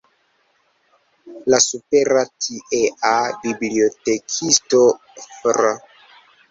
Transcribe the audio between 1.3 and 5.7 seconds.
La supera tiea bibliotekisto Fr.